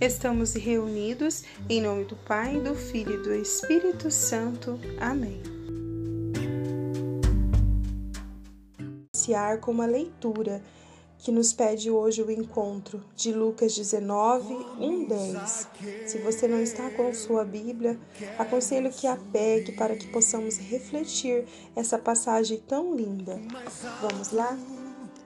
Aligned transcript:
Estamos 0.00 0.54
reunidos 0.54 1.44
em 1.68 1.82
nome 1.82 2.06
do 2.06 2.16
Pai, 2.16 2.58
do 2.58 2.74
Filho 2.74 3.20
e 3.20 3.22
do 3.22 3.34
Espírito 3.34 4.10
Santo. 4.10 4.80
Amém. 4.98 5.42
Iniciar 9.14 9.60
com 9.60 9.70
uma 9.70 9.84
leitura 9.84 10.62
que 11.18 11.30
nos 11.30 11.52
pede 11.52 11.90
hoje 11.90 12.22
o 12.22 12.30
encontro 12.30 13.04
de 13.14 13.30
Lucas 13.30 13.76
19, 13.76 14.54
1, 14.78 15.04
10. 15.04 15.68
Se 16.06 16.16
você 16.16 16.48
não 16.48 16.62
está 16.62 16.88
com 16.92 17.12
sua 17.12 17.44
Bíblia, 17.44 17.98
aconselho 18.38 18.90
que 18.90 19.06
a 19.06 19.18
pegue 19.30 19.72
para 19.72 19.94
que 19.96 20.06
possamos 20.06 20.56
refletir 20.56 21.44
essa 21.76 21.98
passagem 21.98 22.58
tão 22.66 22.96
linda. 22.96 23.38
Vamos 24.00 24.30
lá? 24.30 24.56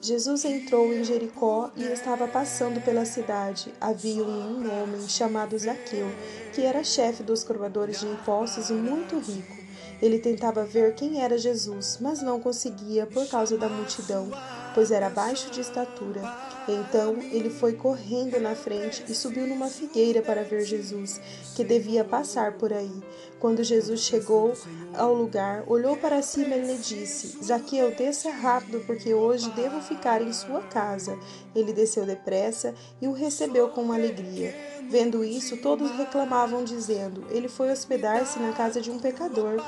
Jesus 0.00 0.44
entrou 0.44 0.92
em 0.94 1.02
Jericó 1.02 1.72
e 1.76 1.82
estava 1.82 2.28
passando 2.28 2.80
pela 2.80 3.04
cidade. 3.04 3.74
Havia 3.80 4.22
um 4.22 4.82
homem 4.82 5.08
chamado 5.08 5.58
Zaqueu, 5.58 6.06
que 6.52 6.62
era 6.62 6.84
chefe 6.84 7.24
dos 7.24 7.42
cobradores 7.42 8.00
de 8.00 8.06
impostos 8.06 8.70
e 8.70 8.74
muito 8.74 9.18
rico. 9.18 9.56
Ele 10.00 10.20
tentava 10.20 10.64
ver 10.64 10.94
quem 10.94 11.20
era 11.20 11.36
Jesus, 11.36 11.98
mas 12.00 12.22
não 12.22 12.38
conseguia 12.38 13.06
por 13.06 13.26
causa 13.28 13.58
da 13.58 13.68
multidão, 13.68 14.30
pois 14.78 14.92
era 14.92 15.10
baixo 15.10 15.50
de 15.50 15.60
estatura. 15.60 16.22
Então 16.68 17.16
ele 17.32 17.50
foi 17.50 17.72
correndo 17.72 18.38
na 18.38 18.54
frente 18.54 19.04
e 19.08 19.12
subiu 19.12 19.44
numa 19.44 19.66
figueira 19.66 20.22
para 20.22 20.44
ver 20.44 20.60
Jesus, 20.60 21.20
que 21.56 21.64
devia 21.64 22.04
passar 22.04 22.52
por 22.52 22.72
aí. 22.72 23.02
Quando 23.40 23.64
Jesus 23.64 24.02
chegou 24.02 24.52
ao 24.94 25.12
lugar, 25.12 25.64
olhou 25.66 25.96
para 25.96 26.22
cima 26.22 26.54
e 26.54 26.64
lhe 26.64 26.78
disse: 26.78 27.42
Zaqueu, 27.42 27.90
desça 27.90 28.30
rápido, 28.30 28.84
porque 28.86 29.12
hoje 29.12 29.50
devo 29.50 29.80
ficar 29.80 30.22
em 30.22 30.32
sua 30.32 30.60
casa. 30.60 31.18
Ele 31.56 31.72
desceu 31.72 32.06
depressa 32.06 32.72
e 33.02 33.08
o 33.08 33.12
recebeu 33.12 33.70
com 33.70 33.92
alegria. 33.92 34.54
Vendo 34.88 35.24
isso, 35.24 35.56
todos 35.56 35.90
reclamavam, 35.90 36.62
dizendo: 36.62 37.26
Ele 37.30 37.48
foi 37.48 37.72
hospedar-se 37.72 38.38
na 38.38 38.52
casa 38.52 38.80
de 38.80 38.92
um 38.92 39.00
pecador. 39.00 39.60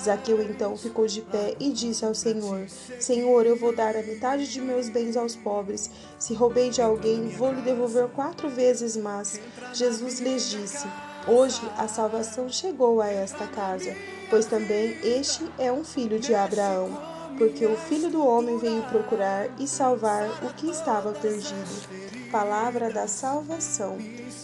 Zaqueu 0.00 0.42
então 0.42 0.76
ficou 0.76 1.06
de 1.06 1.20
pé 1.20 1.54
e 1.60 1.70
disse 1.70 2.04
ao 2.04 2.14
Senhor: 2.14 2.66
Senhor, 2.98 3.44
eu 3.44 3.56
vou 3.56 3.74
dar 3.74 3.94
a 3.94 4.02
metade 4.02 4.50
de 4.50 4.60
meus 4.60 4.88
bens 4.88 5.16
aos 5.16 5.36
pobres. 5.36 5.90
Se 6.18 6.32
roubei 6.32 6.70
de 6.70 6.80
alguém, 6.80 7.28
vou 7.28 7.52
lhe 7.52 7.60
devolver 7.60 8.08
quatro 8.08 8.48
vezes 8.48 8.96
mais. 8.96 9.40
Jesus 9.74 10.20
lhes 10.20 10.48
disse: 10.48 10.86
Hoje 11.28 11.60
a 11.76 11.86
salvação 11.86 12.48
chegou 12.48 13.00
a 13.02 13.08
esta 13.08 13.46
casa, 13.46 13.94
pois 14.30 14.46
também 14.46 14.96
este 15.02 15.44
é 15.58 15.70
um 15.70 15.84
filho 15.84 16.18
de 16.18 16.34
Abraão, 16.34 16.98
porque 17.36 17.66
o 17.66 17.76
filho 17.76 18.10
do 18.10 18.26
homem 18.26 18.56
veio 18.56 18.82
procurar 18.84 19.48
e 19.58 19.68
salvar 19.68 20.28
o 20.42 20.54
que 20.54 20.70
estava 20.70 21.12
perdido. 21.12 22.30
Palavra 22.32 22.90
da 22.90 23.06
salvação. 23.06 23.98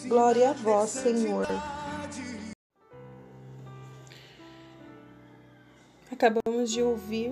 Glória 0.07 0.51
a 0.51 0.53
vós, 0.53 0.91
Senhor. 0.91 1.47
Acabamos 6.17 6.73
de 6.73 6.81
ouvir 6.83 7.31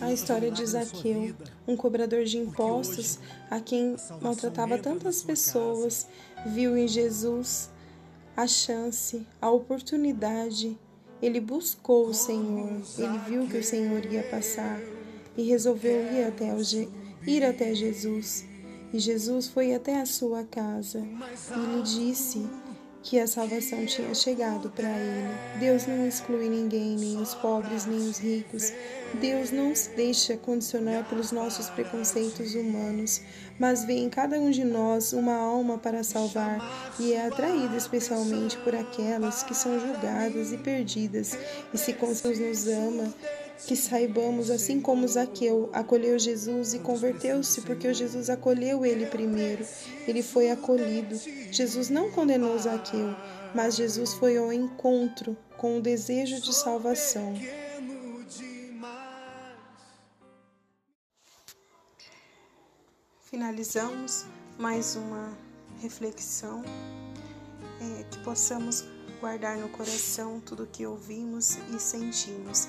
a 0.00 0.12
história 0.12 0.48
de 0.48 0.64
Zaqueu, 0.64 1.34
um 1.66 1.76
cobrador 1.76 2.22
de 2.22 2.38
impostos 2.38 3.18
a 3.50 3.58
quem 3.58 3.96
maltratava 4.20 4.78
tantas 4.78 5.24
pessoas, 5.24 6.06
viu 6.46 6.76
em 6.76 6.86
Jesus 6.86 7.68
a 8.36 8.46
chance, 8.46 9.26
a 9.40 9.50
oportunidade. 9.50 10.78
Ele 11.20 11.40
buscou 11.40 12.06
o 12.06 12.14
Senhor, 12.14 12.80
ele 12.96 13.18
viu 13.26 13.48
que 13.48 13.58
o 13.58 13.64
Senhor 13.64 14.04
ia 14.06 14.22
passar 14.22 14.78
e 15.36 15.42
resolveu 15.42 16.12
ir 16.12 16.22
até, 16.22 16.54
o, 16.54 16.60
ir 17.26 17.44
até 17.44 17.74
Jesus. 17.74 18.44
E 18.92 19.00
Jesus 19.00 19.48
foi 19.48 19.74
até 19.74 20.00
a 20.00 20.06
sua 20.06 20.44
casa 20.44 21.00
e 21.00 21.76
lhe 21.76 21.82
disse 21.82 22.48
que 23.02 23.18
a 23.18 23.26
salvação 23.26 23.84
tinha 23.84 24.14
chegado 24.14 24.70
para 24.70 24.88
ele. 24.88 25.34
Deus 25.58 25.86
não 25.86 26.06
exclui 26.06 26.48
ninguém, 26.48 26.96
nem 26.96 27.16
os 27.16 27.34
pobres, 27.34 27.84
nem 27.84 27.98
os 28.08 28.18
ricos. 28.18 28.72
Deus 29.14 29.50
não 29.50 29.74
se 29.74 29.90
deixa 29.90 30.36
condicionar 30.36 31.08
pelos 31.08 31.32
nossos 31.32 31.68
preconceitos 31.68 32.54
humanos, 32.54 33.20
mas 33.58 33.84
vê 33.84 33.94
em 33.94 34.08
cada 34.08 34.38
um 34.38 34.50
de 34.50 34.64
nós 34.64 35.12
uma 35.12 35.34
alma 35.34 35.76
para 35.76 36.02
salvar 36.02 36.94
e 36.98 37.12
é 37.12 37.26
atraído 37.26 37.76
especialmente 37.76 38.56
por 38.58 38.74
aquelas 38.74 39.42
que 39.42 39.54
são 39.54 39.78
julgadas 39.78 40.52
e 40.52 40.56
perdidas. 40.56 41.36
E 41.74 41.78
se 41.78 41.92
com 41.92 42.06
Deus 42.06 42.38
nos 42.38 42.66
ama, 42.68 43.12
que 43.66 43.76
saibamos, 43.76 44.50
assim 44.50 44.80
como 44.80 45.06
Zaqueu 45.06 45.70
acolheu 45.72 46.18
Jesus 46.18 46.74
e 46.74 46.78
converteu-se, 46.78 47.60
porque 47.62 47.92
Jesus 47.94 48.28
acolheu 48.28 48.84
ele 48.84 49.06
primeiro, 49.06 49.64
ele 50.06 50.22
foi 50.22 50.50
acolhido. 50.50 51.16
Jesus 51.50 51.88
não 51.88 52.10
condenou 52.10 52.58
Zaqueu, 52.58 53.14
mas 53.54 53.76
Jesus 53.76 54.14
foi 54.14 54.36
ao 54.36 54.52
encontro 54.52 55.36
com 55.56 55.78
o 55.78 55.80
desejo 55.80 56.40
de 56.40 56.54
salvação. 56.54 57.34
Finalizamos 63.20 64.26
mais 64.58 64.94
uma 64.94 65.36
reflexão, 65.80 66.62
é, 67.80 68.04
que 68.04 68.18
possamos 68.18 68.84
guardar 69.20 69.56
no 69.56 69.68
coração 69.68 70.40
tudo 70.40 70.64
o 70.64 70.66
que 70.66 70.84
ouvimos 70.84 71.56
e 71.74 71.80
sentimos. 71.80 72.68